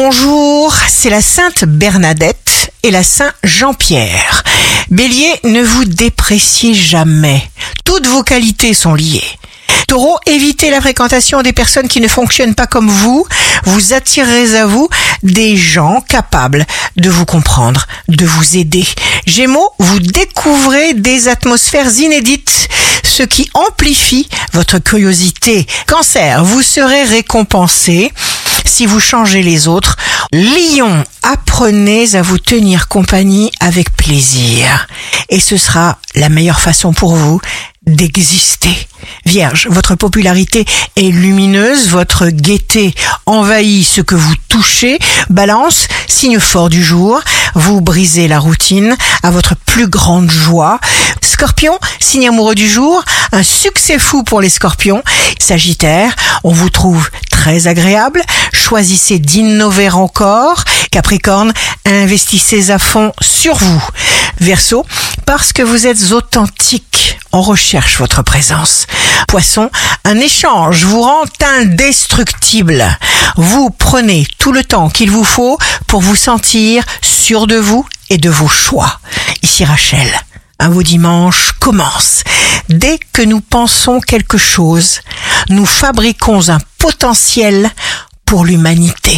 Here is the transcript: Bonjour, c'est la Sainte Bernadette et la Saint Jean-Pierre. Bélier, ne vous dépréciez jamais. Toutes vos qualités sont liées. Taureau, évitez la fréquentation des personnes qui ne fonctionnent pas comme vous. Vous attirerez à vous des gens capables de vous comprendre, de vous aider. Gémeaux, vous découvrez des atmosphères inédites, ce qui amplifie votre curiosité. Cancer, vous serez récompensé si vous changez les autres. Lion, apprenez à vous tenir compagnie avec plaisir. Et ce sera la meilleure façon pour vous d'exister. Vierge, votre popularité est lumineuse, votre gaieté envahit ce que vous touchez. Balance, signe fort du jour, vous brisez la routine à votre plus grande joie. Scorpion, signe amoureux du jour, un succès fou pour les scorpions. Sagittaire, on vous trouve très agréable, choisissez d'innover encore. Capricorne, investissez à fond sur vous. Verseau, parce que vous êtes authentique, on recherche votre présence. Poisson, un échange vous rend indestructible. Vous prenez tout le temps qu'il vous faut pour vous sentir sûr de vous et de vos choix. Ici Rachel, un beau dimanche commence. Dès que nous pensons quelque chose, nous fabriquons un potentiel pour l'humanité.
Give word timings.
Bonjour, 0.00 0.72
c'est 0.86 1.10
la 1.10 1.20
Sainte 1.20 1.64
Bernadette 1.64 2.72
et 2.84 2.92
la 2.92 3.02
Saint 3.02 3.32
Jean-Pierre. 3.42 4.44
Bélier, 4.92 5.40
ne 5.42 5.60
vous 5.60 5.86
dépréciez 5.86 6.72
jamais. 6.72 7.42
Toutes 7.84 8.06
vos 8.06 8.22
qualités 8.22 8.74
sont 8.74 8.94
liées. 8.94 9.24
Taureau, 9.88 10.16
évitez 10.26 10.70
la 10.70 10.80
fréquentation 10.80 11.42
des 11.42 11.52
personnes 11.52 11.88
qui 11.88 12.00
ne 12.00 12.06
fonctionnent 12.06 12.54
pas 12.54 12.68
comme 12.68 12.88
vous. 12.88 13.26
Vous 13.64 13.92
attirerez 13.92 14.56
à 14.56 14.66
vous 14.66 14.88
des 15.24 15.56
gens 15.56 16.00
capables 16.08 16.64
de 16.96 17.10
vous 17.10 17.24
comprendre, 17.24 17.88
de 18.06 18.24
vous 18.24 18.56
aider. 18.56 18.86
Gémeaux, 19.26 19.72
vous 19.80 19.98
découvrez 19.98 20.94
des 20.94 21.26
atmosphères 21.26 21.92
inédites, 21.98 22.68
ce 23.02 23.24
qui 23.24 23.50
amplifie 23.52 24.28
votre 24.52 24.78
curiosité. 24.78 25.66
Cancer, 25.88 26.44
vous 26.44 26.62
serez 26.62 27.02
récompensé 27.02 28.12
si 28.68 28.86
vous 28.86 29.00
changez 29.00 29.42
les 29.42 29.66
autres. 29.66 29.96
Lion, 30.32 31.02
apprenez 31.22 32.14
à 32.14 32.22
vous 32.22 32.38
tenir 32.38 32.88
compagnie 32.88 33.50
avec 33.60 33.96
plaisir. 33.96 34.86
Et 35.30 35.40
ce 35.40 35.56
sera 35.56 35.98
la 36.14 36.28
meilleure 36.28 36.60
façon 36.60 36.92
pour 36.92 37.16
vous 37.16 37.40
d'exister. 37.86 38.76
Vierge, 39.24 39.68
votre 39.70 39.94
popularité 39.94 40.66
est 40.96 41.10
lumineuse, 41.10 41.88
votre 41.88 42.28
gaieté 42.28 42.94
envahit 43.26 43.86
ce 43.86 44.02
que 44.02 44.14
vous 44.14 44.34
touchez. 44.48 44.98
Balance, 45.30 45.88
signe 46.06 46.38
fort 46.38 46.68
du 46.68 46.84
jour, 46.84 47.20
vous 47.54 47.80
brisez 47.80 48.28
la 48.28 48.38
routine 48.38 48.96
à 49.22 49.30
votre 49.30 49.56
plus 49.56 49.88
grande 49.88 50.30
joie. 50.30 50.78
Scorpion, 51.22 51.78
signe 52.00 52.28
amoureux 52.28 52.54
du 52.54 52.68
jour, 52.68 53.02
un 53.32 53.42
succès 53.42 53.98
fou 53.98 54.22
pour 54.22 54.40
les 54.40 54.48
scorpions. 54.48 55.02
Sagittaire, 55.38 56.14
on 56.44 56.52
vous 56.52 56.70
trouve 56.70 57.08
très 57.48 57.66
agréable, 57.66 58.22
choisissez 58.52 59.18
d'innover 59.18 59.88
encore. 59.88 60.64
Capricorne, 60.90 61.54
investissez 61.86 62.70
à 62.70 62.78
fond 62.78 63.10
sur 63.22 63.56
vous. 63.56 63.82
Verseau, 64.38 64.84
parce 65.24 65.54
que 65.54 65.62
vous 65.62 65.86
êtes 65.86 66.12
authentique, 66.12 67.18
on 67.32 67.40
recherche 67.40 67.96
votre 67.96 68.20
présence. 68.22 68.86
Poisson, 69.28 69.70
un 70.04 70.16
échange 70.16 70.84
vous 70.84 71.00
rend 71.00 71.24
indestructible. 71.58 72.84
Vous 73.38 73.70
prenez 73.70 74.26
tout 74.36 74.52
le 74.52 74.62
temps 74.62 74.90
qu'il 74.90 75.10
vous 75.10 75.24
faut 75.24 75.56
pour 75.86 76.02
vous 76.02 76.16
sentir 76.16 76.84
sûr 77.00 77.46
de 77.46 77.56
vous 77.56 77.86
et 78.10 78.18
de 78.18 78.28
vos 78.28 78.48
choix. 78.48 79.00
Ici 79.42 79.64
Rachel, 79.64 80.06
un 80.58 80.68
beau 80.68 80.82
dimanche 80.82 81.52
commence. 81.60 82.24
Dès 82.68 82.98
que 83.14 83.22
nous 83.22 83.40
pensons 83.40 84.00
quelque 84.00 84.36
chose, 84.36 85.00
nous 85.48 85.66
fabriquons 85.66 86.48
un 86.50 86.58
potentiel 86.78 87.70
pour 88.24 88.44
l'humanité. 88.44 89.16